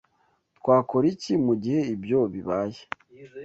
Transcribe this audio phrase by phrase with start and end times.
[0.57, 2.79] Twakora iki mugihe ibyo bibaye?